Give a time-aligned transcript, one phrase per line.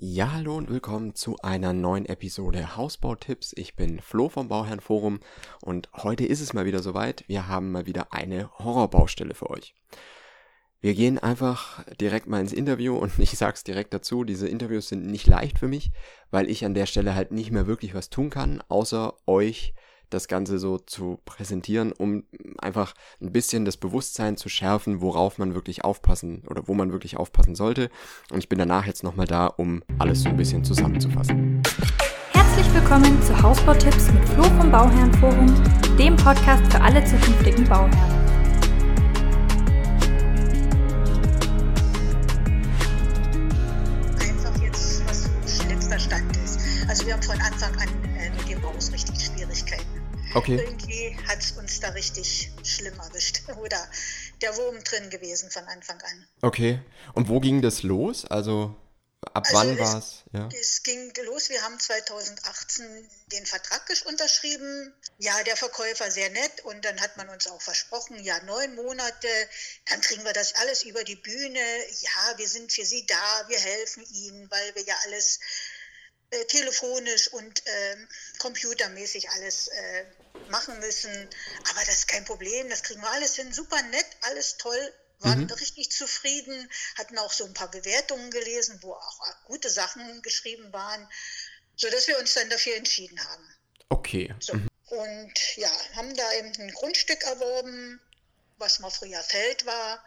[0.00, 3.52] Ja, hallo und willkommen zu einer neuen Episode Hausbautipps.
[3.56, 5.18] Ich bin Flo vom Bauherrenforum
[5.60, 7.24] und heute ist es mal wieder soweit.
[7.26, 9.74] Wir haben mal wieder eine Horrorbaustelle für euch.
[10.80, 15.04] Wir gehen einfach direkt mal ins Interview und ich sag's direkt dazu, diese Interviews sind
[15.04, 15.90] nicht leicht für mich,
[16.30, 19.74] weil ich an der Stelle halt nicht mehr wirklich was tun kann, außer euch
[20.10, 22.24] das Ganze so zu präsentieren, um
[22.58, 27.16] einfach ein bisschen das Bewusstsein zu schärfen, worauf man wirklich aufpassen oder wo man wirklich
[27.16, 27.90] aufpassen sollte.
[28.30, 31.62] Und ich bin danach jetzt nochmal da, um alles so ein bisschen zusammenzufassen.
[32.32, 35.54] Herzlich willkommen zu Hausbautipps mit Flo vom Bauherrenforum,
[35.96, 38.28] dem Podcast für alle zukünftigen Bauherren.
[44.20, 46.60] einfach jetzt, was so schlimmster Stand ist.
[46.88, 49.97] Also wir haben von Anfang an äh, mit dem Haus richtig Schwierigkeiten.
[50.34, 50.56] Okay.
[50.56, 53.42] Irgendwie hat es uns da richtig schlimm erwischt.
[53.60, 53.88] Oder
[54.42, 56.28] der Wurm drin gewesen von Anfang an.
[56.42, 56.80] Okay.
[57.14, 58.24] Und wo ging das los?
[58.24, 58.76] Also
[59.32, 60.24] ab Also wann war es?
[60.32, 60.48] Ja.
[60.60, 64.94] Es ging los, wir haben 2018 den Vertrag unterschrieben.
[65.18, 69.28] Ja, der Verkäufer sehr nett und dann hat man uns auch versprochen, ja, neun Monate,
[69.86, 71.60] dann kriegen wir das alles über die Bühne.
[72.00, 75.40] Ja, wir sind für Sie da, wir helfen Ihnen, weil wir ja alles
[76.30, 80.04] äh, telefonisch und ähm, computermäßig alles äh,
[80.48, 81.10] machen müssen.
[81.70, 83.52] Aber das ist kein Problem, das kriegen wir alles hin.
[83.52, 84.94] Super nett, alles toll.
[85.20, 90.72] Waren richtig zufrieden, hatten auch so ein paar Bewertungen gelesen, wo auch gute Sachen geschrieben
[90.72, 91.10] waren,
[91.74, 93.56] sodass wir uns dann dafür entschieden haben.
[93.88, 94.32] Okay.
[94.38, 94.52] So.
[94.90, 98.00] Und ja, haben da eben ein Grundstück erworben,
[98.58, 100.04] was mal früher Feld war.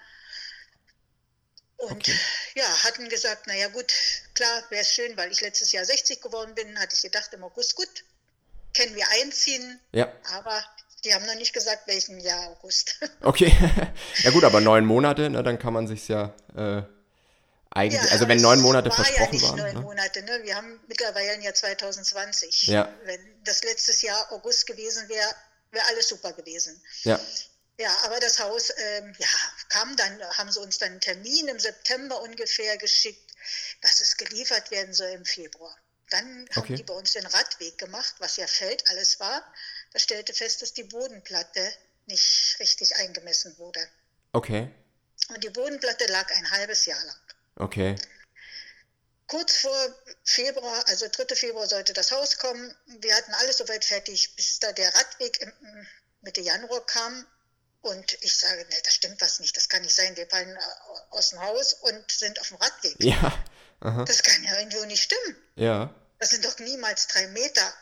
[1.75, 2.17] Und Okay.
[2.55, 3.91] ja, hatten gesagt, naja gut,
[4.33, 7.43] klar, wäre es schön, weil ich letztes Jahr 60 geworden bin, hatte ich gedacht im
[7.43, 8.05] August, gut,
[8.75, 9.79] können wir einziehen.
[9.91, 10.11] Ja.
[10.33, 10.63] Aber
[11.03, 12.95] die haben noch nicht gesagt, welchen Jahr August.
[13.21, 13.51] Okay.
[14.23, 16.81] ja gut, aber neun Monate, ne, dann kann man sich's ja äh,
[17.69, 19.57] eigentlich, Ja, also wenn neun Monate war versprochen ja nicht waren.
[19.57, 19.81] neun Ne?
[19.81, 20.39] Monate, ne?
[20.43, 22.67] Wir haben mittlerweile ja 2020.
[22.67, 22.93] Ja.
[23.05, 25.27] Wenn das letztes Jahr August gewesen wäre,
[25.71, 26.81] wäre alles super gewesen.
[27.03, 27.19] Ja.
[27.79, 29.27] Ja, aber das Haus, ähm, ja,
[29.69, 33.31] kam dann, haben sie uns dann einen Termin im September ungefähr geschickt,
[33.81, 35.75] dass es geliefert werden soll im Februar.
[36.11, 36.75] Dann haben Okay.
[36.75, 39.43] die bei uns den Radweg gemacht, was ja Feld alles war.
[39.93, 41.73] Da stellte fest, dass die Bodenplatte
[42.05, 43.79] nicht richtig eingemessen wurde.
[44.33, 44.69] Okay.
[45.29, 47.19] Und die Bodenplatte lag ein halbes Jahr lang.
[47.55, 47.95] Okay.
[49.27, 49.95] Kurz vor
[50.25, 51.35] Februar, also 3.
[51.35, 52.75] Februar sollte das Haus kommen.
[52.99, 55.53] Wir hatten alles soweit fertig, bis da der Radweg im,
[56.21, 57.25] Mitte Januar kam.
[57.81, 60.15] Und ich sage, nee, das stimmt was nicht, das kann nicht sein.
[60.17, 60.59] Wir fallen äh,
[61.11, 62.95] aus dem Haus und sind auf dem Radweg.
[62.99, 63.43] Ja.
[63.79, 64.05] Aha.
[64.05, 65.35] Das kann ja irgendwo nicht stimmen.
[65.55, 65.95] Ja.
[66.21, 67.73] Das sind doch niemals drei Meter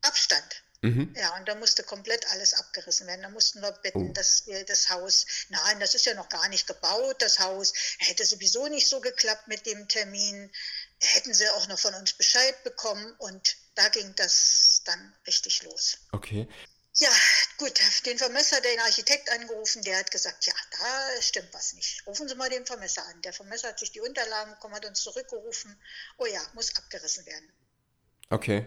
[0.00, 0.62] Abstand.
[0.80, 1.14] Mhm.
[1.16, 3.22] Ja, und da musste komplett alles abgerissen werden.
[3.22, 4.12] Da mussten wir bitten, Oh.
[4.14, 7.74] dass wir das Haus, nein, das ist ja noch gar nicht gebaut, das Haus.
[7.98, 10.50] Hätte sowieso nicht so geklappt mit dem Termin.
[10.98, 15.98] Hätten sie auch noch von uns Bescheid bekommen und da ging das dann richtig los.
[16.10, 16.48] Okay.
[16.94, 17.10] Ja,
[17.56, 22.06] gut, den Vermesser, den Architekt angerufen, der hat gesagt, ja, da stimmt was nicht.
[22.06, 23.22] Rufen Sie mal den Vermesser an.
[23.22, 25.80] Der Vermesser hat sich die Unterlagen bekommen, hat uns zurückgerufen.
[26.18, 27.50] Oh ja, muss abgerissen werden.
[28.28, 28.66] Okay.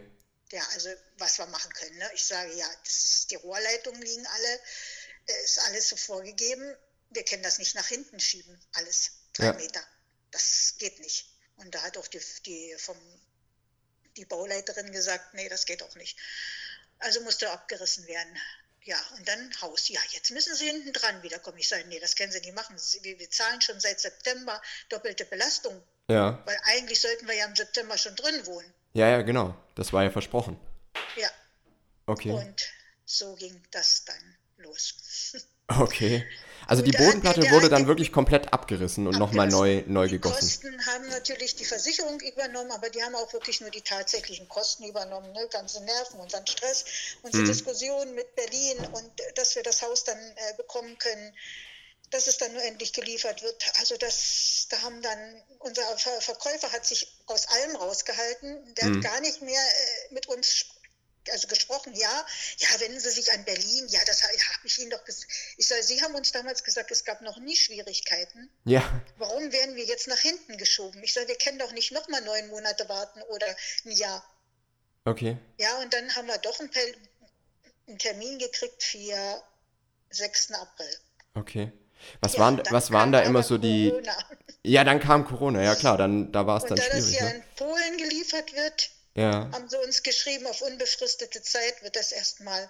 [0.52, 1.97] Ja, also was wir machen können.
[1.97, 2.09] Ne?
[2.16, 4.59] Ich sage ja, das ist, die Rohrleitungen liegen alle,
[5.28, 6.75] äh, ist alles so vorgegeben.
[7.12, 9.12] Wir können das nicht nach hinten schieben, alles.
[9.34, 9.53] Drei Ja.
[9.53, 9.85] Meter.
[10.31, 11.30] Das geht nicht.
[11.58, 12.97] Und da hat auch die, die, vom,
[14.18, 16.18] die Bauleiterin gesagt, nee, das geht auch nicht.
[17.00, 18.38] Also musste abgerissen werden.
[18.83, 19.89] Ja, und dann Haus.
[19.89, 21.57] Ja, jetzt müssen Sie hinten dran wiederkommen.
[21.57, 22.75] Ich sage, nee, das können Sie nicht machen.
[23.01, 26.41] Wir zahlen schon seit September doppelte Belastung, Ja.
[26.45, 28.72] weil eigentlich sollten wir ja im September schon drin wohnen.
[28.94, 29.55] Ja, ja, genau.
[29.75, 30.59] Das war ja versprochen.
[31.16, 31.29] Ja,
[32.07, 32.29] Okay.
[32.31, 32.61] Und
[33.05, 35.34] so ging das dann los.
[35.68, 36.26] Okay.
[36.68, 39.84] Also die Und hat- Bodenplatte der wurde dann die- wirklich komplett abgerissen und nochmal neu,
[39.86, 40.40] neu die gegossen.
[40.40, 44.84] Kosten haben natürlich die Versicherung übernommen, aber die haben auch wirklich nur die tatsächlichen Kosten
[44.86, 45.48] übernommen, ne?
[45.52, 46.86] ganze Nerven, unseren Stress,
[47.22, 47.48] unsere Mhm.
[47.48, 51.34] Diskussion mit Berlin und äh, dass wir das Haus dann äh, bekommen können,
[52.09, 53.64] dass es dann nur endlich geliefert wird.
[53.80, 58.96] Also das, da haben dann, unser Ver Verkäufer hat sich aus allem rausgehalten, der Mhm.
[59.06, 60.66] hat gar nicht mehr äh, mit uns
[61.31, 62.25] also gesprochen, ja,
[62.57, 64.33] ja, wenden Sie sich an Berlin, ja, das habe
[64.63, 65.31] ich Ihnen doch gesagt.
[65.57, 68.49] Ich sage, Sie haben uns damals gesagt, es gab noch nie Schwierigkeiten.
[68.66, 68.83] Ja.
[69.17, 71.01] Warum werden wir jetzt nach hinten geschoben?
[71.03, 73.47] Ich sage, wir können doch nicht nochmal neun Monate warten oder
[73.85, 74.23] ein Jahr.
[75.05, 75.37] Okay.
[75.57, 76.72] Ja, und dann haben wir doch einen,
[77.87, 79.43] einen Termin gekriegt für
[80.09, 80.51] 6.
[80.53, 80.97] April.
[81.35, 81.72] Okay.
[82.22, 83.89] Was Ja, waren, was waren da immer so die.
[83.89, 84.17] Corona.
[84.63, 87.13] Ja, dann kam Corona, ja klar, dann da war es dann da schwierig.
[87.13, 87.35] ja Ne?
[87.35, 89.50] in Polen geliefert wird, Ja.
[89.53, 92.70] haben sie uns geschrieben, auf unbefristete Zeit wird das erstmal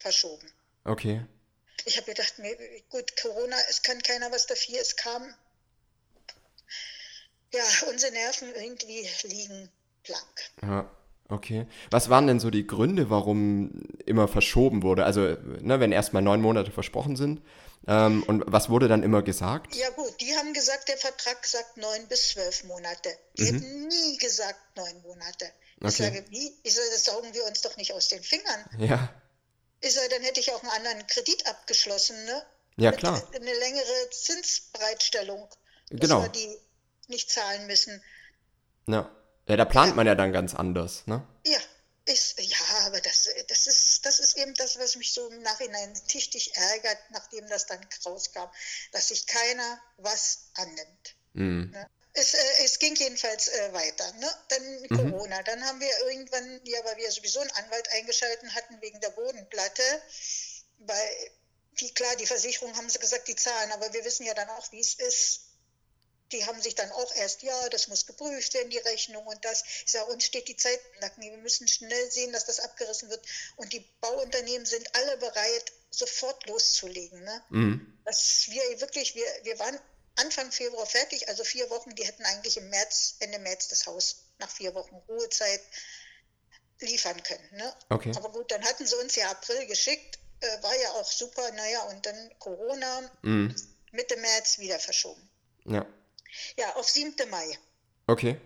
[0.00, 0.50] verschoben.
[0.84, 1.24] Okay.
[1.84, 2.56] Ich habe gedacht, mir,
[2.88, 5.22] gut, Corona, es kann keiner was dafür, es kam.
[7.52, 9.70] ja, unsere Nerven irgendwie liegen
[10.02, 10.50] blank.
[10.62, 10.90] Ja,
[11.28, 11.66] okay.
[11.90, 15.04] Was waren denn so die Gründe, warum immer verschoben wurde?
[15.04, 17.40] Also, ne, wenn erstmal neun Monate versprochen sind.
[17.86, 19.74] Ähm, und was wurde dann immer gesagt?
[19.74, 23.10] Ja gut, die haben gesagt, der Vertrag sagt neun bis zwölf Monate.
[23.36, 23.46] Die mhm.
[23.46, 25.50] hätten nie gesagt neun Monate.
[25.80, 26.04] Ich okay.
[26.04, 26.52] sage, wie?
[26.62, 28.64] Ich sage, das saugen wir uns doch nicht aus den Fingern.
[28.78, 29.12] Ja.
[29.80, 32.42] Ich sage, dann hätte ich auch einen anderen Kredit abgeschlossen, ne?
[32.76, 33.22] Ja, Mit klar.
[33.34, 35.48] Eine längere Zinsbereitstellung.
[35.90, 36.22] Genau.
[36.22, 36.58] Dass wir die
[37.08, 38.02] nicht zahlen müssen.
[38.86, 39.10] Ja.
[39.46, 39.94] Ja, da plant ja.
[39.94, 41.26] man ja dann ganz anders, ne?
[41.44, 41.58] Ja,
[42.06, 45.94] ist, ja, aber das, das, ist, das ist eben das, was mich so im Nachhinein
[46.06, 48.48] tüchtig ärgert, nachdem das dann rauskam,
[48.92, 51.16] dass sich keiner was annimmt.
[51.32, 51.70] Mhm.
[51.72, 51.90] Ne?
[52.12, 54.12] Es, äh, es, ging jedenfalls äh, weiter.
[54.14, 54.30] Ne?
[54.48, 54.88] Dann mhm.
[54.88, 55.42] Corona.
[55.42, 59.82] Dann haben wir irgendwann, ja, weil wir sowieso einen Anwalt eingeschalten hatten wegen der Bodenplatte,
[60.78, 61.30] weil
[61.80, 64.70] die, klar, die Versicherung haben sie gesagt, die zahlen, aber wir wissen ja dann auch,
[64.72, 65.40] wie es ist
[66.34, 69.62] die haben sich dann auch erst, ja, das muss geprüft werden, die Rechnung und das.
[69.86, 71.22] Ich sage, uns steht die Zeit im Nacken.
[71.22, 73.24] Wir müssen schnell sehen, dass das abgerissen wird.
[73.56, 77.22] Und die Bauunternehmen sind alle bereit, sofort loszulegen.
[77.22, 77.44] Ne?
[77.50, 77.98] Mhm.
[78.04, 79.78] Dass wir wirklich, wir, wir waren
[80.16, 84.24] Anfang Februar fertig, also vier Wochen, die hätten eigentlich im März, Ende März das Haus
[84.38, 85.60] nach vier Wochen Ruhezeit
[86.80, 87.48] liefern können.
[87.52, 87.74] Ne?
[87.90, 88.12] Okay.
[88.16, 91.82] Aber gut, dann hatten sie uns ja April geschickt, äh, war ja auch super, naja,
[91.84, 93.54] und dann Corona, mhm.
[93.92, 95.30] Mitte März wieder verschoben.
[95.64, 95.86] Ja.
[96.56, 97.28] Ja, auf 7.
[97.30, 97.58] Mai.
[98.06, 98.40] Okay.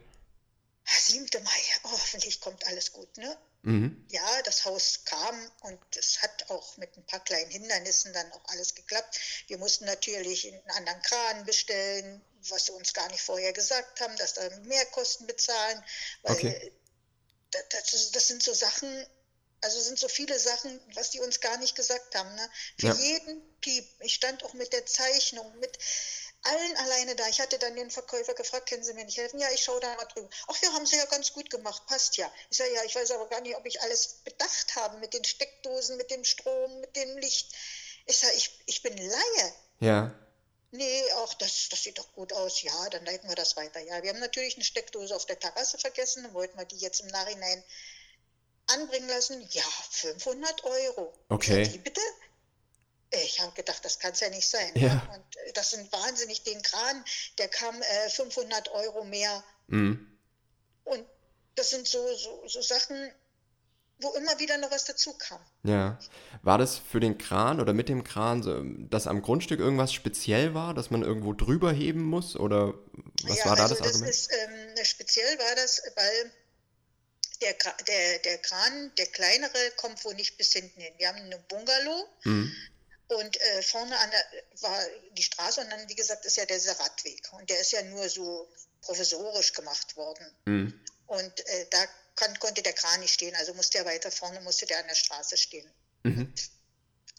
[0.87, 1.43] 7.
[1.43, 3.39] Mai, oh, hoffentlich kommt alles gut, ne?
[3.63, 4.07] Mhm.
[4.11, 8.45] Ja, das Haus kam und es hat auch mit ein paar kleinen Hindernissen dann auch
[8.47, 9.19] alles geklappt.
[9.49, 14.17] Wir mussten natürlich einen anderen Kran bestellen, was sie uns gar nicht vorher gesagt haben,
[14.17, 15.85] dass da mehr Kosten bezahlen,
[16.23, 16.73] weil okay.
[17.51, 19.07] das, das, sind so Sachen,
[19.61, 22.33] also sind so viele Sachen, was die uns gar nicht gesagt haben.
[22.37, 22.51] Ne?
[22.79, 22.95] Für ja.
[22.95, 23.87] jeden Piep.
[24.01, 25.79] Ich stand auch mit der Zeichnung, mit
[26.43, 27.27] allen alleine da.
[27.29, 29.41] Ich hatte dann den Verkäufer gefragt, können Sie mir nicht helfen?
[29.41, 30.29] Ja, ich schaue da mal drüber.
[30.47, 32.31] Ach ja, haben Sie ja ganz gut gemacht, passt ja.
[32.51, 35.25] Ich sage, ja, ich weiß aber gar nicht, ob ich alles bedacht habe mit den
[35.25, 37.55] Steckdosen, mit dem Strom, mit dem Licht.
[38.07, 39.53] Ich sage, ich, ich bin Laie.
[39.81, 40.15] Ja.
[40.71, 42.63] Nee, ach, das, das sieht doch gut aus.
[42.63, 43.81] Ja, dann leiten wir das weiter.
[43.81, 46.25] Ja, wir haben natürlich eine Steckdose auf der Terrasse vergessen.
[46.25, 47.63] Dann wollten wir die jetzt im Nachhinein
[48.67, 49.47] anbringen lassen.
[49.51, 51.13] Ja, 500 Euro.
[51.31, 51.65] Okay.
[51.65, 52.01] Sag, wie bitte?
[53.11, 54.71] Ich habe gedacht, das kann es ja nicht sein.
[54.75, 55.09] Ja.
[55.15, 57.05] Und äh, das sind wahnsinnig den Kran,
[57.39, 59.43] der kam äh, 500 Euro mehr.
[59.69, 60.19] Mhm.
[60.85, 61.05] Und
[61.55, 63.11] das sind so, so, so Sachen,
[64.01, 65.41] wo immer wieder noch was dazu kam.
[65.65, 65.99] Ja.
[66.43, 70.55] War das für den Kran oder mit dem Kran, so, dass am Grundstück irgendwas speziell
[70.55, 72.37] war, dass man irgendwo drüber heben muss?
[72.37, 72.75] Oder
[73.25, 74.11] was ja, war da also das Argument?
[74.11, 76.33] Ist, ähm, speziell war das, weil
[77.41, 77.55] der,
[77.87, 80.93] der, der Kran, der kleinere, kommt wohl nicht bis hinten hin.
[80.99, 82.09] Wir haben eine Bungalow.
[82.25, 82.53] Mhm.
[83.09, 84.81] Und äh, vorne an der, war
[85.13, 87.33] die Straße und dann, wie gesagt, ist ja der Radweg.
[87.33, 88.53] Und der ist ja nur so
[88.83, 90.27] provisorisch gemacht worden.
[90.45, 90.85] Mhm.
[91.07, 94.67] Und äh, da kann, konnte der Kran nicht stehen, also musste er weiter vorne, musste
[94.67, 95.71] der an der Straße stehen.
[96.03, 96.35] Mhm.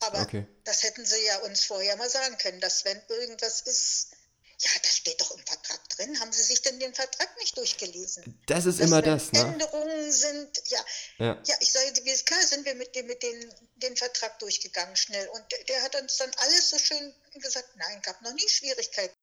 [0.01, 0.45] Aber okay.
[0.63, 4.11] das hätten sie ja uns vorher mal sagen können, dass wenn irgendwas ist,
[4.59, 5.78] ja, das steht doch im Vertrag
[6.09, 6.19] drin.
[6.19, 8.39] Haben Sie sich denn den Vertrag nicht durchgelesen?
[8.45, 9.39] Das ist Dass immer das, ne?
[9.39, 10.85] Änderungen sind, ja.
[11.17, 14.39] Ja, ja ich sage, wie ist klar, sind wir mit dem, mit den, den Vertrag
[14.39, 15.27] durchgegangen schnell.
[15.29, 19.15] Und der, der hat uns dann alles so schön gesagt, nein, gab noch nie Schwierigkeiten.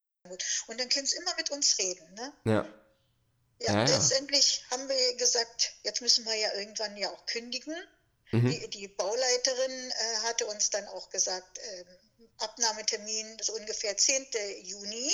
[0.67, 2.33] Und dann können Sie immer mit uns reden, ne?
[2.45, 2.67] Ja.
[3.59, 7.75] Ja, ja, letztendlich haben wir gesagt, jetzt müssen wir ja irgendwann ja auch kündigen.
[8.33, 8.51] Mhm.
[8.51, 11.85] Die, die, Bauleiterin äh, hatte uns dann auch gesagt, äh,
[12.39, 14.27] Abnahmetermin ist ungefähr 10.
[14.65, 15.11] Juni.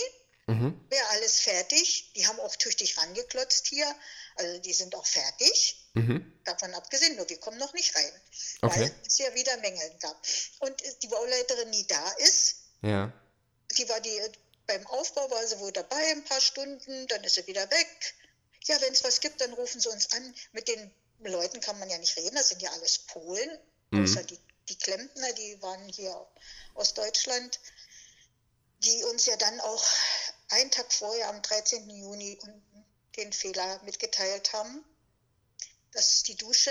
[0.53, 0.87] Mhm.
[0.91, 2.13] Wäre alles fertig.
[2.15, 3.87] Die haben auch tüchtig rangeklotzt hier.
[4.37, 5.89] Also die sind auch fertig.
[5.95, 6.41] Mhm.
[6.45, 8.13] Davon abgesehen, nur wir kommen noch nicht rein.
[8.63, 8.81] Okay.
[8.81, 10.17] Weil es ja wieder Mängel gab.
[10.61, 12.57] Und die Bauleiterin nie da ist.
[12.83, 13.13] Ja.
[13.77, 14.21] Die war die,
[14.67, 18.15] beim Aufbau war sie wohl dabei ein paar Stunden, dann ist sie wieder weg.
[18.65, 20.35] Ja, wenn es was gibt, dann rufen sie uns an.
[20.53, 23.51] Mit den Leuten kann man ja nicht reden, das sind ja alles Polen,
[23.91, 24.05] mhm.
[24.05, 26.27] außer die, die Klempner, die waren hier
[26.75, 27.61] aus Deutschland,
[28.85, 29.85] die uns ja dann auch
[30.53, 31.89] einen Tag vorher, am 13.
[31.91, 32.39] Juni,
[33.17, 34.85] den Fehler mitgeteilt haben,
[35.93, 36.71] dass die Dusche,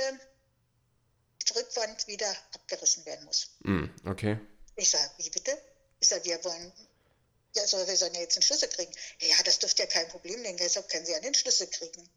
[1.41, 3.51] die Rückwand wieder abgerissen werden muss.
[3.59, 4.39] Mm, okay.
[4.75, 5.57] Ich sage, wie bitte?
[5.99, 6.71] Ich sage, wir wollen,
[7.55, 8.93] ja, soll, wir sollen ja jetzt einen Schlüssel kriegen.
[9.19, 12.09] Ja, das dürfte ja kein Problem sein, deshalb können Sie ja den Schlüssel kriegen.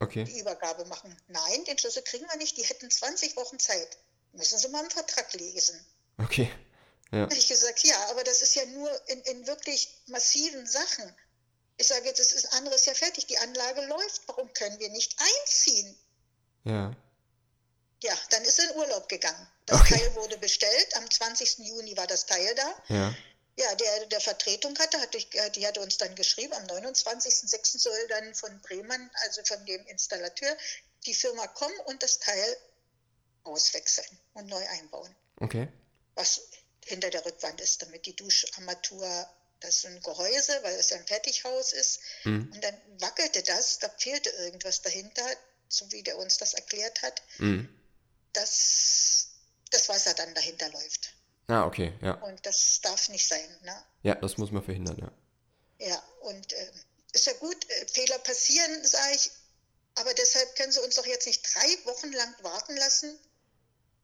[0.00, 0.24] Okay.
[0.24, 1.14] Die Übergabe machen.
[1.26, 3.98] Nein, den Schlüssel kriegen wir nicht, die hätten 20 Wochen Zeit.
[4.32, 5.84] Müssen Sie mal einen Vertrag lesen.
[6.18, 6.50] Okay.
[7.10, 7.20] Ja.
[7.20, 11.14] Habe ich gesagt, ja, aber das ist ja nur in, in wirklich massiven Sachen.
[11.78, 15.16] Ich sage jetzt, das ist anderes ja fertig, die Anlage läuft, warum können wir nicht
[15.18, 15.98] einziehen?
[16.64, 16.94] Ja.
[18.02, 19.48] Ja, dann ist er in Urlaub gegangen.
[19.66, 19.98] Das okay.
[19.98, 21.58] Teil wurde bestellt, am 20.
[21.58, 22.82] Juni war das Teil da.
[22.88, 23.14] Ja.
[23.58, 27.78] Ja, der der Vertretung hatte, hat, die hatte uns dann geschrieben, am 29.06.
[27.78, 30.56] soll dann von Bremen, also von dem Installateur,
[31.06, 32.56] die Firma kommen und das Teil
[33.42, 35.12] auswechseln und neu einbauen.
[35.40, 35.68] Okay.
[36.14, 36.40] Was
[36.86, 39.28] hinter der Rückwand ist, damit die Duscharmatur,
[39.60, 42.00] das ist ein Gehäuse, weil es ja ein Fertighaus ist.
[42.24, 42.50] Mhm.
[42.52, 45.24] Und dann wackelte das, da fehlte irgendwas dahinter,
[45.68, 47.68] so wie der uns das erklärt hat, Mhm.
[48.32, 49.28] dass
[49.70, 51.12] das Wasser dann dahinter läuft.
[51.48, 52.12] Ah, okay, ja.
[52.22, 53.58] Und das darf nicht sein.
[53.62, 53.82] Ne?
[54.02, 55.86] Ja, das muss man verhindern, ja.
[55.88, 56.72] Ja, und äh,
[57.12, 59.30] ist ja gut, äh, Fehler passieren, sage ich,
[59.94, 63.18] aber deshalb können Sie uns doch jetzt nicht drei Wochen lang warten lassen.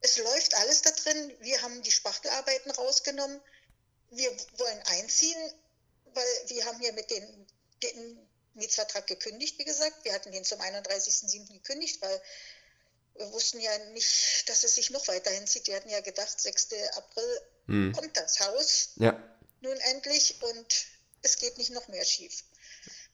[0.04, 1.34] Es läuft alles da drin.
[1.40, 3.40] Wir haben die Spachtelarbeiten rausgenommen.
[4.11, 5.52] Wir wollen einziehen,
[6.12, 7.46] weil wir haben ja mit den,
[7.82, 10.04] den Mietsvertrag gekündigt, wie gesagt.
[10.04, 11.54] Wir hatten den zum 31.07.
[11.54, 12.20] gekündigt, weil
[13.14, 15.68] wir wussten ja nicht, dass es sich noch weiter hinzieht.
[15.68, 16.68] Wir hatten ja gedacht, 6.
[16.96, 17.92] April Mhm.
[17.94, 19.18] kommt das Haus Ja,
[19.62, 20.87] nun endlich und
[21.23, 22.44] es geht nicht noch mehr schief.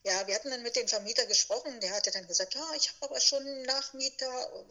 [0.02, 3.04] Ja, wir hatten dann mit dem Vermieter gesprochen, der hatte dann gesagt, ja, ich habe
[3.04, 4.66] aber schon einen Nachmieter.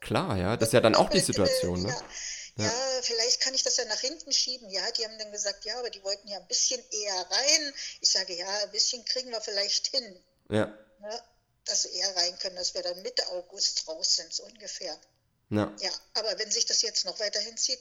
[0.00, 0.56] Klar, ja.
[0.56, 1.88] Das ist ja dann auch die Situation, ne?
[2.56, 2.72] Ja, ja,
[3.02, 4.68] vielleicht kann ich das ja nach hinten schieben.
[4.68, 7.74] Ja, die haben dann gesagt, ja, aber die wollten ja ein bisschen eher rein.
[8.00, 10.66] Ich sage, ja, ein bisschen kriegen wir vielleicht hin, Ja,
[11.00, 11.22] ne?
[11.64, 14.98] dass sie eher rein können, dass wir dann Mitte August raus sind, so ungefähr.
[15.50, 17.80] ja, Ja, aber wenn sich das jetzt noch weiter hinzieht,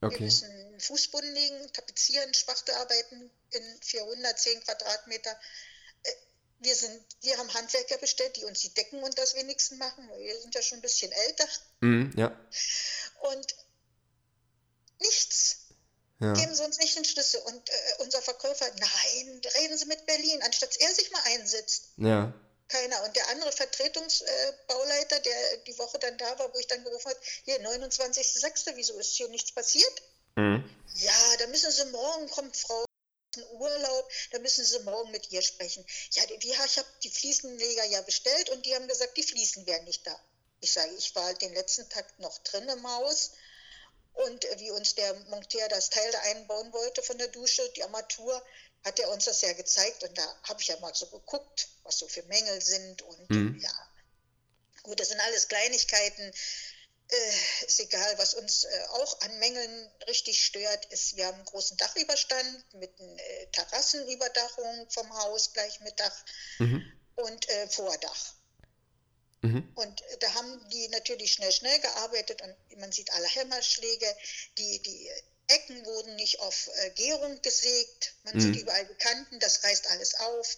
[0.00, 0.24] wir okay.
[0.24, 5.38] müssen einen Fußboden legen, tapezieren, Spachtelarbeiten in 410 Quadratmeter.
[6.62, 10.08] Äh, Wir, sind, wir haben Handwerker bestellt, die uns die Decken und das wenigsten machen.
[10.18, 11.48] Wir sind ja schon ein bisschen älter.
[11.80, 12.36] Mhm, ja,
[13.32, 13.54] Und
[15.00, 15.56] nichts.
[16.20, 16.32] ja.
[16.34, 17.40] Geben Sie uns nicht den Schlüssel.
[17.42, 21.88] Und äh, unser Verkäufer, nein, reden Sie mit Berlin, anstatt er sich mal einsetzt.
[21.96, 22.32] Ja,
[22.68, 23.02] Keiner.
[23.04, 27.20] Und der andere Vertretungsbauleiter, der die Woche dann da war, wo ich dann gerufen habe,
[27.44, 30.02] hier 29.06., wieso ist hier nichts passiert?
[30.36, 30.64] mhm.
[30.94, 32.84] Ja, da müssen Sie morgen, kommt Frau
[33.52, 35.84] Urlaub, da müssen Sie morgen mit ihr sprechen.
[36.12, 39.84] Ja, die, ich habe die Fliesenleger ja bestellt und die haben gesagt, die Fliesen wären
[39.84, 40.18] nicht da.
[40.60, 43.32] Ich sage, ich war den letzten Tag noch drin im Haus
[44.14, 47.82] und äh, wie uns der Monteur das Teil da einbauen wollte von der Dusche, die
[47.82, 48.44] Armatur,
[48.84, 51.98] hat er uns das ja gezeigt und da habe ich ja mal so geguckt, was
[51.98, 53.58] so für Mängel sind und Mhm.
[53.60, 53.92] ja,
[54.82, 56.32] gut, das sind alles Kleinigkeiten.
[57.12, 61.44] Äh, ist egal, was uns äh, auch an Mängeln richtig stört, ist, wir haben einen
[61.44, 66.24] großen Dachüberstand mit einer äh, Terrassenüberdachung vom Haus gleich mit Dach
[66.58, 66.82] Mhm.
[67.16, 68.34] und äh, Vordach.
[69.42, 69.72] Mhm.
[69.74, 74.16] Und äh, da haben die natürlich schnell, schnell gearbeitet und man sieht alle Hämmerschläge.
[74.56, 75.10] Die, die
[75.48, 78.14] Ecken wurden nicht auf äh, Gärung gesägt.
[78.22, 78.40] Man Mhm.
[78.40, 80.56] sieht überall die Kanten, das reißt alles auf.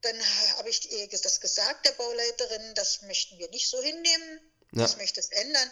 [0.00, 0.80] Dann ha- habe ich
[1.22, 4.47] das gesagt, der Bauleiterin, das möchten wir nicht so hinnehmen.
[4.72, 4.82] Ja.
[4.82, 5.70] Das möchte es ändern.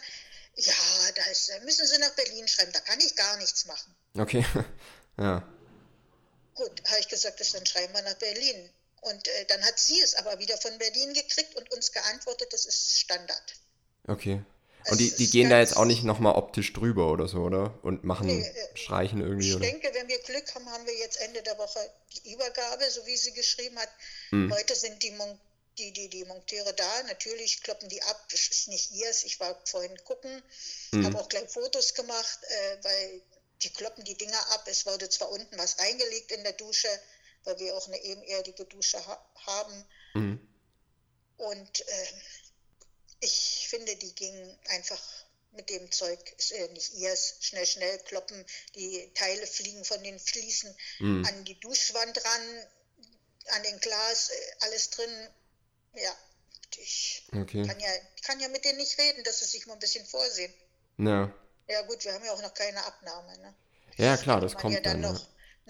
[0.55, 0.73] Ja,
[1.15, 3.95] das äh, müssen Sie nach Berlin schreiben, da kann ich gar nichts machen.
[4.17, 4.45] Okay.
[5.19, 5.41] Ja.
[6.53, 8.69] Gut, habe ich gesagt, das, dann schreiben wir nach Berlin.
[9.01, 12.67] Und äh, dann hat sie es aber wieder von Berlin gekriegt und uns geantwortet, das
[12.67, 13.55] ist Standard.
[14.07, 14.43] Okay.
[14.89, 17.77] Und Es die, die gehen da jetzt auch nicht nochmal optisch drüber oder so, oder?
[17.83, 19.65] Und machen, Nee, äh, streichen irgendwie, Ich oder?
[19.65, 21.79] denke, wenn wir Glück haben, haben wir jetzt Ende der Woche
[22.13, 23.89] die Übergabe, so wie sie geschrieben hat.
[24.31, 24.53] Mhm.
[24.53, 25.39] Heute sind die, Mon
[25.77, 27.03] die, die, die Monteure da.
[27.03, 28.27] Natürlich kloppen die ab.
[28.31, 29.23] Das ist nicht ihrs.
[29.23, 30.43] Ich war vorhin gucken,
[30.91, 31.05] Mhm.
[31.05, 33.21] habe auch gleich Fotos gemacht, äh, weil
[33.63, 34.67] die kloppen die Dinger ab.
[34.67, 36.89] Es wurde zwar unten was reingelegt in der Dusche,
[37.43, 39.87] weil wir auch eine ebenerdige Dusche ha haben.
[40.13, 40.47] Mhm.
[41.37, 42.07] Und äh,
[43.19, 45.01] ich finde, die gingen einfach
[45.51, 48.45] mit dem Zeug, ist äh, nicht ihrs, schnell, schnell kloppen.
[48.75, 51.25] Die Teile fliegen von den Fliesen Mhm.
[51.25, 52.67] an die Duschwand ran,
[53.47, 55.29] an den Glas, äh, alles drin.
[55.97, 56.15] Ja,
[56.77, 57.65] ich Okay.
[57.65, 57.89] kann ja,
[58.25, 60.53] kann ja mit denen nicht reden, dass sie sich mal ein bisschen vorsehen.
[60.97, 61.33] Ja.
[61.67, 63.37] Ja gut, wir haben ja auch noch keine Abnahme.
[63.39, 63.55] Ne?
[63.97, 65.13] Ja, klar, das man kommt ja dann dann.
[65.13, 65.27] noch, ja.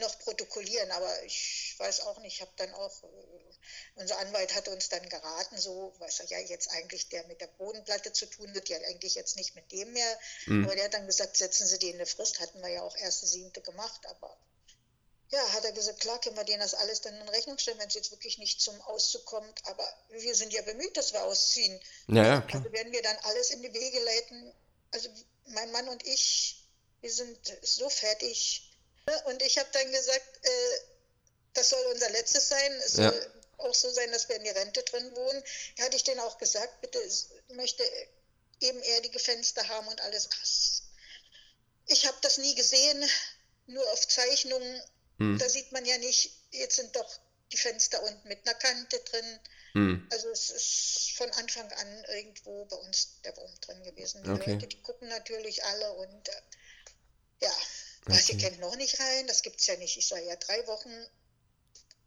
[0.07, 3.07] noch protokollieren, aber ich weiß auch nicht, ich habe dann auch, äh,
[3.95, 8.13] unser Anwalt hat uns dann geraten, so, was ja jetzt eigentlich der mit der Bodenplatte
[8.13, 10.65] zu tun hat, ja eigentlich jetzt nicht mit dem mehr, Mhm.
[10.65, 13.25] aber der hat dann gesagt, setzen Sie denen eine Frist, hatten wir ja auch erste
[13.25, 14.37] Siebte gemacht, aber
[15.29, 17.87] ja, hat er gesagt, klar können wir denen das alles dann in Rechnung stellen, wenn
[17.89, 21.79] es jetzt wirklich nicht zum Auszug kommt, aber wir sind ja bemüht, dass wir ausziehen.
[22.07, 22.61] Ja, ja, klar.
[22.61, 24.53] Also werden wir dann alles in die Wege leiten.
[24.91, 25.09] Also
[25.47, 26.63] mein Mann und ich,
[27.01, 28.71] wir sind so fertig.
[29.25, 30.79] Und ich habe dann gesagt, äh,
[31.53, 32.71] das soll unser letztes sein.
[32.85, 33.11] Es Ja.
[33.11, 35.43] soll auch so sein, dass wir in die Rente drin wohnen.
[35.77, 36.99] Da hatte ich denen auch gesagt, bitte
[37.49, 37.83] möchte
[38.59, 40.29] ebenerdige Fenster haben und alles.
[41.87, 43.03] Ich habe das nie gesehen,
[43.67, 44.81] nur auf Zeichnungen.
[45.17, 45.37] Mhm.
[45.39, 47.19] Da sieht man ja nicht, jetzt sind doch
[47.51, 49.39] die Fenster unten mit einer Kante drin.
[49.73, 50.07] Mhm.
[50.11, 54.23] Also es ist von Anfang an irgendwo bei uns der Wurm drin gewesen.
[54.23, 54.53] Die Okay.
[54.53, 56.41] Leute, die gucken natürlich alle und äh,
[57.41, 57.51] ja,
[58.09, 58.21] Okay.
[58.21, 59.97] Sie kennt noch nicht rein, das gibt es ja nicht.
[59.97, 60.93] Ich sage ja drei Wochen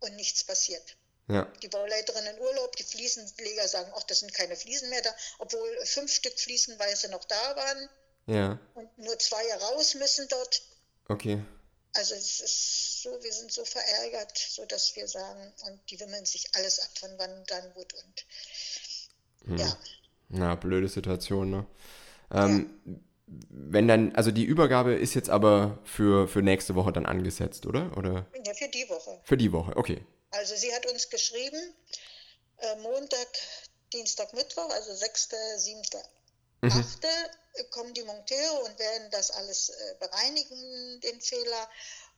[0.00, 0.96] und nichts passiert.
[1.28, 1.44] Ja.
[1.62, 5.86] Die Bauleiterin in Urlaub, die Fliesenleger sagen, ach, das sind keine Fliesen mehr da, obwohl
[5.86, 7.90] fünf Stück Fliesenweise noch da waren.
[8.26, 8.58] Ja.
[8.74, 10.62] Und nur zwei raus müssen dort.
[11.08, 11.44] Okay.
[11.94, 16.24] Also es ist so, wir sind so verärgert, so dass wir sagen, und die wimmeln
[16.24, 18.26] sich alles ab von wann dann wird und
[19.46, 19.56] hm.
[19.56, 19.76] ja.
[20.28, 21.66] Na, blöde Situation, ne?
[22.32, 22.94] Ähm, ja.
[23.48, 27.96] Wenn dann, also die Übergabe ist jetzt aber für, für nächste Woche dann angesetzt, oder?
[27.96, 28.26] oder?
[28.44, 29.20] Ja, für die Woche.
[29.24, 30.04] Für die Woche, okay.
[30.32, 31.74] Also sie hat uns geschrieben,
[32.58, 33.28] äh, Montag,
[33.92, 35.28] Dienstag, Mittwoch, also 6.,
[35.58, 35.82] 7.,
[36.62, 36.84] mhm.
[37.58, 37.70] 8.
[37.70, 41.70] kommen die Monteure und werden das alles äh, bereinigen, den Fehler.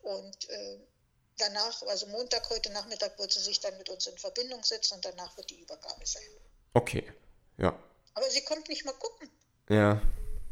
[0.02, 0.78] Und äh,
[1.38, 5.04] danach, also Montag, heute Nachmittag, wird sie sich dann mit uns in Verbindung setzen und
[5.04, 6.22] danach wird die Übergabe sein.
[6.74, 7.12] Okay,
[7.58, 7.78] ja.
[8.14, 9.30] Aber sie kommt nicht mal gucken.
[9.68, 10.00] Ja.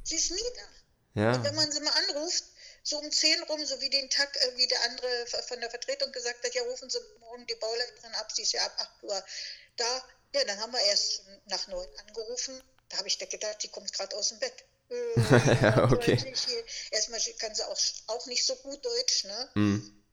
[0.05, 1.21] Sie ist nie da.
[1.21, 1.35] Ja.
[1.35, 2.45] Und wenn man sie mal anruft,
[2.83, 6.13] so um 10 rum, so wie den Tag, äh, wie der andere von der Vertretung
[6.13, 9.25] gesagt hat, ja, rufen Sie morgen die Bauleiterin ab, sie ist ja ab 8 Uhr
[9.77, 10.05] da.
[10.33, 12.63] Ja, dann haben wir erst nach 9 angerufen.
[12.89, 14.65] Da habe ich da gedacht, die kommt gerade aus dem Bett.
[14.91, 15.21] Äh,
[15.63, 16.35] ja, okay.
[16.91, 17.79] Erstmal kann sie auch,
[18.09, 19.51] auch nicht so gut Deutsch, ne?
[19.55, 20.05] Mhm.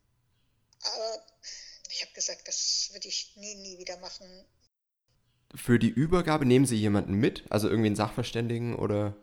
[0.81, 1.25] Aber
[1.89, 4.45] ich habe gesagt, das würde ich nie, nie wieder machen.
[5.55, 7.43] Für die Übergabe nehmen Sie jemanden mit?
[7.49, 9.15] Also irgendwie einen Sachverständigen oder?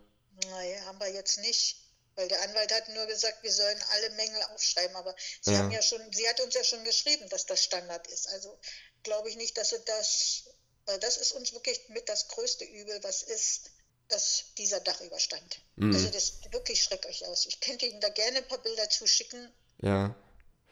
[0.49, 1.81] Naja, haben wir jetzt nicht.
[2.15, 5.59] Weil der Anwalt hat nur gesagt, wir sollen alle Mängel aufschreiben, aber sie ja.
[5.59, 8.29] haben ja schon, sie hat uns ja schon geschrieben, dass das Standard ist.
[8.29, 8.57] Also
[9.03, 10.45] glaube ich nicht, dass sie das,
[10.85, 13.71] weil das ist uns wirklich mit das größte Übel, was ist,
[14.09, 15.61] dass dieser Dachüberstand.
[15.75, 15.93] Mhm.
[15.93, 17.45] Also das ist wirklich schrecklich aus.
[17.47, 19.51] Ich könnte Ihnen da gerne ein paar Bilder zuschicken.
[19.81, 20.15] Ja.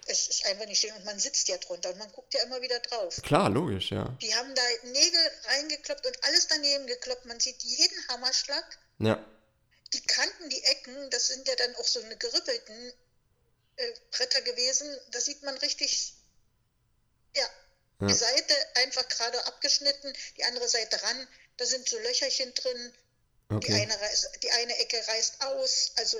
[0.05, 2.61] Es ist einfach nicht schön und man sitzt ja drunter und man guckt ja immer
[2.61, 3.21] wieder drauf.
[3.23, 4.15] Klar, logisch, ja.
[4.21, 7.25] Die haben da Nägel reingekloppt und alles daneben gekloppt.
[7.25, 8.65] Man sieht jeden Hammerschlag.
[8.99, 9.25] Ja
[9.93, 12.93] die Kanten, die Ecken, das sind ja dann auch so eine gerippelten
[13.75, 14.87] äh, Bretter gewesen.
[15.11, 16.13] Da sieht man richtig,
[17.35, 17.43] ja,
[18.01, 22.93] ja, die Seite einfach gerade abgeschnitten, die andere Seite ran, da sind so Löcherchen drin.
[23.49, 23.67] Okay.
[23.67, 23.93] Die, eine,
[24.41, 26.17] die eine Ecke reißt aus, also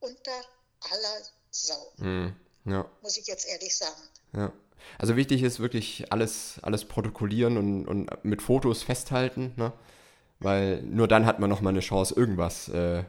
[0.00, 0.44] unter
[0.80, 1.92] aller Sau.
[1.96, 2.36] Mhm.
[2.64, 2.90] Ja.
[3.02, 4.02] Muss ich jetzt ehrlich sagen.
[4.34, 4.52] Ja.
[4.98, 9.72] Also wichtig ist wirklich alles, alles protokollieren und, und mit Fotos festhalten, ne?
[10.38, 13.04] Weil nur dann hat man nochmal eine Chance, irgendwas äh,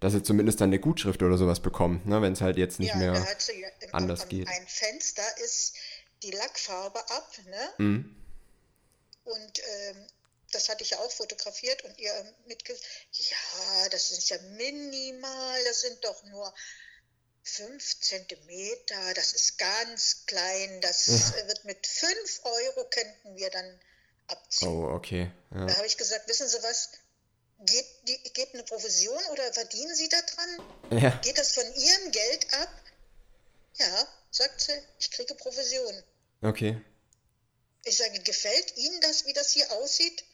[0.00, 2.90] dass sie zumindest dann eine Gutschrift oder sowas bekommen, ne, wenn es halt jetzt nicht
[2.90, 4.48] ja, mehr ja anders am, geht.
[4.48, 5.74] Ein Fenster ist
[6.22, 7.84] die Lackfarbe ab, ne?
[7.84, 8.16] Mhm.
[9.24, 9.96] Und ähm,
[10.52, 12.74] das hatte ich ja auch fotografiert und ihr mitge...
[13.12, 16.54] Ja, das ist ja minimal, das sind doch nur
[17.42, 21.46] fünf Zentimeter, das ist ganz klein, das ja.
[21.46, 23.80] wird mit fünf Euro könnten wir dann
[24.26, 24.68] abziehen.
[24.68, 25.30] Oh, okay.
[25.54, 25.66] Ja.
[25.66, 26.90] Da habe ich gesagt, wissen Sie was,
[27.60, 31.02] Geht, die, geht eine Provision oder verdienen Sie daran?
[31.02, 31.10] Ja.
[31.24, 32.68] Geht das von Ihrem Geld ab?
[33.78, 36.02] Ja, sagt sie, ich kriege Provision.
[36.40, 36.80] Okay.
[37.84, 40.24] Ich sage, gefällt Ihnen das, wie das hier aussieht?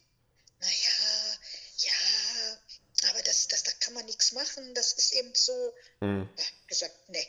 [0.65, 1.39] Naja,
[1.79, 5.53] ja, aber das, das, da kann man nichts machen, das ist eben so.
[6.01, 6.29] Mhm.
[6.37, 7.27] Ja, gesagt, nee.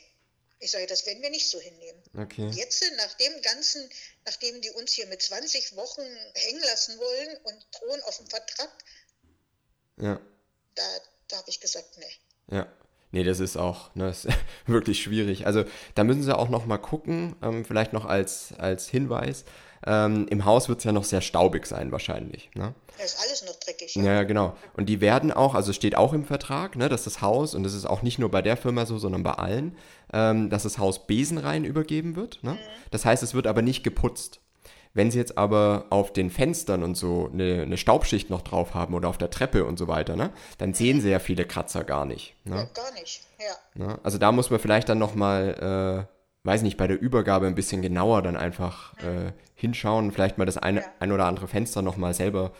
[0.58, 2.02] Ich sage, das werden wir nicht so hinnehmen.
[2.16, 2.48] Okay.
[2.54, 3.86] Jetzt, nach dem Ganzen,
[4.24, 6.02] nachdem die uns hier mit 20 Wochen
[6.34, 8.70] hängen lassen wollen und drohen auf den Vertrag,
[9.98, 10.20] ja.
[10.74, 10.82] Da,
[11.28, 12.56] da habe ich gesagt, nee.
[12.56, 12.70] Ja.
[13.12, 14.26] Nee, das ist auch ne, ist
[14.66, 15.46] wirklich schwierig.
[15.46, 19.44] Also da müssen sie auch noch mal gucken, ähm, vielleicht noch als, als Hinweis.
[19.84, 22.50] Ähm, Im Haus wird es ja noch sehr staubig sein wahrscheinlich.
[22.54, 22.74] Ne?
[22.96, 23.94] Da ist alles noch dreckig.
[23.96, 24.02] Ja.
[24.04, 24.56] ja, genau.
[24.74, 27.74] Und die werden auch, also steht auch im Vertrag, ne, dass das Haus, und das
[27.74, 29.76] ist auch nicht nur bei der Firma so, sondern bei allen,
[30.12, 32.42] ähm, dass das Haus besenrein übergeben wird.
[32.42, 32.52] Ne?
[32.52, 32.58] Mhm.
[32.90, 34.40] Das heißt, es wird aber nicht geputzt.
[34.94, 38.94] Wenn sie jetzt aber auf den Fenstern und so eine, eine, Staubschicht noch drauf haben
[38.94, 42.06] oder auf der Treppe und so weiter, ne, dann sehen sie ja viele Kratzer gar
[42.06, 42.34] nicht.
[42.44, 42.56] Ne?
[42.56, 43.86] Ja, gar nicht, ja.
[43.86, 43.98] Ne?
[44.02, 46.15] Also da muss man vielleicht dann nochmal, äh,
[46.46, 50.56] weiß nicht, bei der Übergabe ein bisschen genauer dann einfach äh, hinschauen, vielleicht mal das
[50.56, 50.94] eine ja.
[51.00, 52.54] ein oder andere Fenster nochmal selber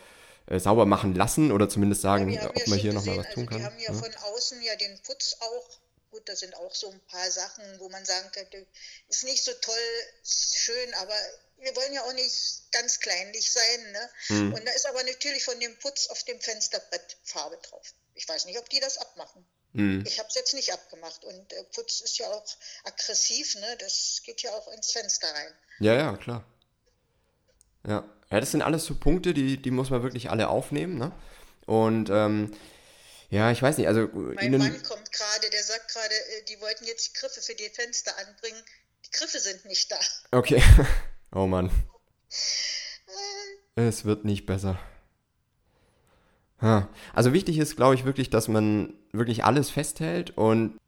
[0.47, 3.49] äh, sauber machen lassen oder zumindest sagen, ja, ob man hier nochmal was tun also
[3.49, 3.59] kann.
[3.59, 5.79] Wir haben ja, von außen ja den Putz auch
[6.11, 8.65] gut, da sind auch so ein paar Sachen, wo man sagen könnte,
[9.07, 9.75] ist nicht so toll,
[10.23, 11.13] schön, aber
[11.57, 13.91] wir wollen ja auch nicht ganz kleinlich sein.
[13.91, 14.09] Ne?
[14.29, 14.53] Mhm.
[14.53, 17.93] Und da ist aber natürlich von dem Putz auf dem Fensterbrett Farbe drauf.
[18.15, 19.45] Ich weiß nicht, ob die das abmachen.
[19.77, 20.03] Mhm.
[20.07, 21.23] Ich habe es jetzt nicht abgemacht.
[21.23, 22.45] Und äh, Putz ist ja auch
[22.83, 23.77] aggressiv, ne?
[23.79, 25.53] das geht ja auch ins Fenster rein.
[25.79, 26.43] Ja, ja, klar.
[27.85, 28.03] Ja.
[28.31, 30.97] ja, das sind alles so Punkte, die, die muss man wirklich alle aufnehmen.
[30.97, 31.11] Ne?
[31.67, 32.57] Und ähm,
[33.29, 34.07] ja, ich weiß nicht, also.
[34.11, 34.57] Mein.
[34.57, 38.17] Mann kommt gerade, der sagt gerade, äh, die wollten jetzt die Griffe für die Fenster
[38.17, 38.61] anbringen.
[39.05, 39.99] Die Griffe sind nicht da.
[40.31, 40.61] Okay.
[41.33, 41.69] Oh Mann.
[43.75, 44.79] Es wird nicht besser.
[46.59, 50.79] Also wichtig ist, glaube ich, wirklich, dass man wirklich alles festhält und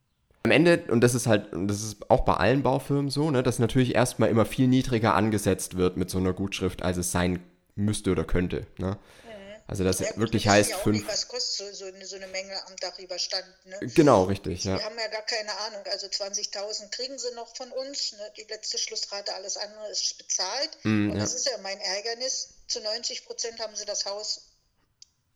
[0.44, 3.44] am Ende, und das ist halt, und das ist auch bei allen Baufirmen so, ne,
[3.44, 7.44] dass natürlich erstmal immer viel niedriger angesetzt wird mit so einer Gutschrift, als es sein
[7.76, 8.66] müsste oder könnte.
[8.78, 8.98] Ne?
[9.70, 10.98] Also das ja, wirklich heißt ja fünf.
[10.98, 13.46] Nicht, was kostet so, so, so, eine Menge am Dach überstand?
[13.66, 13.78] Ne?
[13.94, 14.64] Genau, richtig.
[14.64, 14.80] Ja.
[14.80, 15.84] Wir haben ja gar keine Ahnung.
[15.92, 18.14] Also 20.000 kriegen sie noch von uns.
[18.14, 18.32] Ne?
[18.38, 20.72] Die letzte Schlussrate, alles andere ist bezahlt.
[20.82, 21.22] Mm, und ja.
[21.22, 22.50] das ist ja mein Ärgernis.
[22.68, 24.42] Zu 90 Prozent haben sie das Haus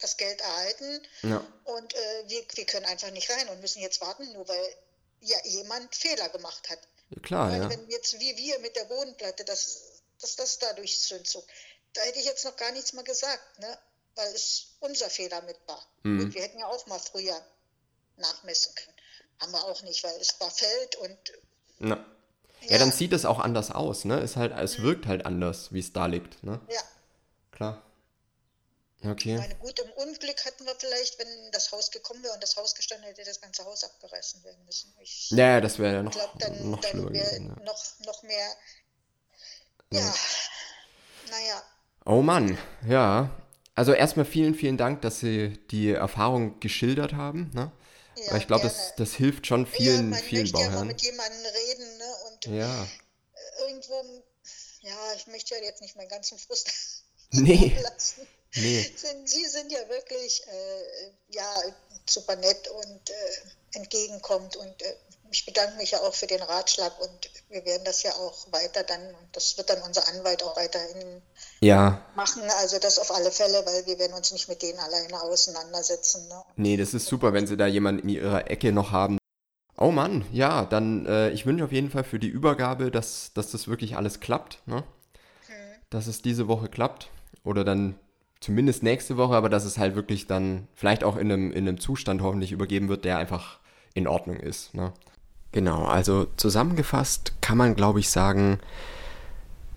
[0.04, 1.02] das Geld erhalten.
[1.24, 1.46] Ja.
[1.64, 4.76] Und äh, wir, wir können einfach nicht rein und müssen jetzt warten, nur weil
[5.22, 6.80] ja jemand Fehler gemacht hat.
[7.10, 7.70] Ja, klar, weil ja.
[7.70, 11.44] Wenn jetzt wie wir mit der Bodenplatte, dass, dass das dadurch Zündung.
[11.94, 13.60] Da hätte ich jetzt noch gar nichts mal gesagt.
[13.60, 13.78] Ne?
[14.16, 15.82] weil es unser Fehler mit war.
[16.04, 16.34] Mhm.
[16.34, 17.36] wir hätten ja auch mal früher
[18.18, 18.98] nachmessen können.
[19.40, 21.18] Haben wir auch nicht, weil es war Feld und.
[21.80, 22.06] Na.
[22.62, 22.72] Ja.
[22.72, 24.20] ja, dann sieht es auch anders aus, ne?
[24.20, 24.84] Es, halt, es mhm.
[24.84, 26.62] wirkt halt anders, wie es da liegt, ne?
[26.70, 26.82] Ja.
[27.52, 27.82] Klar.
[29.06, 29.34] Okay.
[29.34, 32.56] Ich meine, gut, im Unglück hatten wir vielleicht, wenn das Haus gekommen wäre und das
[32.56, 34.94] Haus gestanden hätte, das ganze Haus abgerissen werden müssen.
[35.02, 37.56] Ich ja, das wäre ja noch, glaub, dann, noch dann gewesen.
[37.58, 37.64] Ja.
[37.64, 38.48] Noch, noch mehr.
[39.92, 40.00] Ja.
[40.00, 40.16] ja.
[41.30, 41.64] Naja.
[42.06, 43.30] Oh Mann, ja.
[43.76, 47.52] Also erstmal vielen, vielen Dank, dass Sie die Erfahrung geschildert haben.
[47.54, 47.72] Ne?
[48.16, 50.74] Ja, Weil ich glaube, das, das hilft schon vielen, ja, man vielen möchte Bauherren.
[50.74, 52.14] Ja mal mit jemandem reden ne?
[52.28, 52.88] und ja.
[53.68, 54.24] irgendwo,
[54.82, 57.76] ja, ich möchte ja jetzt nicht meinen ganzen Frust nee.
[57.84, 58.28] lassen.
[58.56, 58.92] Nee.
[59.26, 61.54] Sie sind ja wirklich äh, ja,
[62.10, 64.96] super nett und äh, entgegenkommt und äh,
[65.32, 68.84] ich bedanke mich ja auch für den Ratschlag und wir werden das ja auch weiter
[68.84, 71.22] dann, das wird dann unser Anwalt auch weiterhin
[71.60, 72.06] ja.
[72.16, 76.28] machen, also das auf alle Fälle, weil wir werden uns nicht mit denen alleine auseinandersetzen.
[76.28, 76.44] Ne?
[76.56, 79.18] Nee, das ist super, wenn sie da jemanden in ihrer Ecke noch haben.
[79.76, 83.50] Oh Mann, ja, dann äh, ich wünsche auf jeden Fall für die Übergabe, dass, dass
[83.50, 84.84] das wirklich alles klappt, ne?
[85.48, 85.56] Hm.
[85.90, 87.10] Dass es diese Woche klappt
[87.44, 88.00] oder dann
[88.44, 91.80] zumindest nächste Woche, aber dass es halt wirklich dann vielleicht auch in einem, in einem
[91.80, 93.60] Zustand hoffentlich übergeben wird, der einfach
[93.94, 94.76] in Ordnung ist.
[94.76, 94.92] Ne?
[95.54, 98.60] Genau, also zusammengefasst kann man, glaube ich, sagen,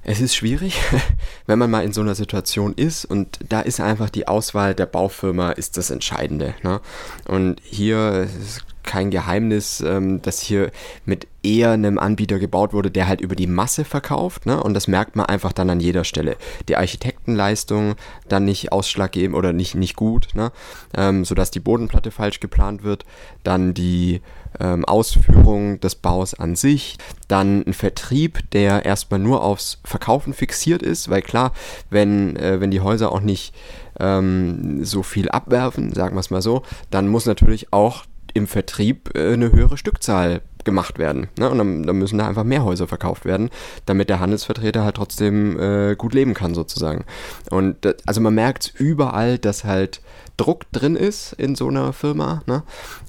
[0.09, 0.81] es ist schwierig,
[1.47, 4.87] wenn man mal in so einer Situation ist und da ist einfach die Auswahl der
[4.87, 6.55] Baufirma ist das Entscheidende.
[6.62, 6.81] Ne?
[7.27, 10.71] Und hier ist kein Geheimnis, ähm, dass hier
[11.05, 14.47] mit eher einem Anbieter gebaut wurde, der halt über die Masse verkauft.
[14.47, 14.62] Ne?
[14.62, 16.37] Und das merkt man einfach dann an jeder Stelle.
[16.69, 17.97] Die Architektenleistung
[18.29, 20.53] dann nicht ausschlaggebend oder nicht, nicht gut, ne?
[20.97, 23.05] ähm, sodass die Bodenplatte falsch geplant wird.
[23.42, 24.23] Dann die
[24.61, 26.99] ähm, Ausführung des Baus an sich.
[27.29, 31.53] Dann ein Vertrieb, der erstmal nur aufs Verkaufen fixiert ist, weil klar,
[31.90, 33.55] wenn, äh, wenn die Häuser auch nicht
[33.99, 39.16] ähm, so viel abwerfen, sagen wir es mal so, dann muss natürlich auch im Vertrieb
[39.16, 41.29] äh, eine höhere Stückzahl gemacht werden.
[41.38, 41.49] Ne?
[41.49, 43.51] Und dann, dann, müssen da einfach mehr Häuser verkauft werden,
[43.87, 47.05] damit der Handelsvertreter halt trotzdem äh, gut leben kann, sozusagen.
[47.51, 50.03] Und das, also man merkt überall, dass halt
[50.37, 52.42] Druck drin ist in so einer Firma.
[52.46, 52.62] Ne?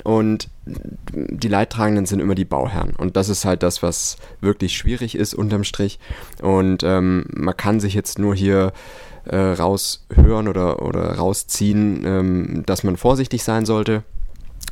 [0.03, 2.95] Und die Leidtragenden sind immer die Bauherren.
[2.95, 5.99] Und das ist halt das, was wirklich schwierig ist unterm Strich.
[6.41, 8.73] Und ähm, man kann sich jetzt nur hier
[9.25, 14.03] äh, raushören oder, oder rausziehen, ähm, dass man vorsichtig sein sollte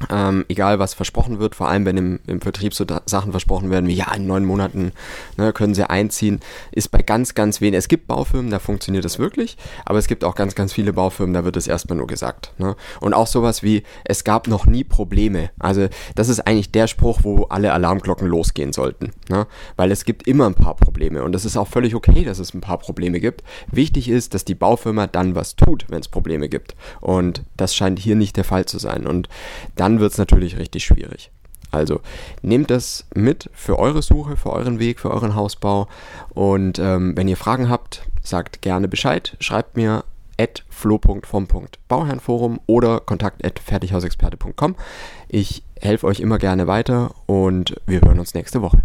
[0.10, 3.88] ähm, egal was versprochen wird, vor allem wenn im, im Vertrieb so Sachen versprochen werden
[3.88, 4.92] wie ja, in neun Monaten
[5.38, 7.78] ne, können sie einziehen, ist bei ganz, ganz wenigen.
[7.78, 11.34] Es gibt Baufirmen, da funktioniert das wirklich, aber es gibt auch ganz, ganz viele Baufirmen,
[11.34, 12.54] da wird es erstmal nur gesagt.
[12.58, 12.76] Ne?
[13.00, 15.50] Und auch sowas wie, es gab noch nie Probleme.
[15.60, 19.12] Also das ist eigentlich der Spruch, wo alle Alarmglocken losgehen sollten.
[19.30, 19.48] Ne?
[19.78, 22.54] Weil es gibt immer ein paar Probleme und es ist auch völlig okay, dass es
[22.54, 23.44] ein paar Probleme gibt.
[23.72, 26.76] Wichtig ist, dass die Baufirma dann was tut, wenn es Probleme gibt.
[27.00, 29.08] Und das scheint hier nicht der Fall zu sein.
[29.08, 29.30] Und
[29.76, 31.30] da dann wird es natürlich richtig schwierig.
[31.70, 32.02] Also
[32.42, 35.88] nehmt das mit für eure Suche, für euren Weg, für euren Hausbau.
[36.34, 39.38] Und ähm, wenn ihr Fragen habt, sagt gerne Bescheid.
[39.40, 40.04] Schreibt mir
[40.40, 44.76] at flo.vom.bauherrnforum oder kontakt at fertighausexperte.com.
[45.28, 48.82] Ich helfe euch immer gerne weiter und wir hören uns nächste Woche.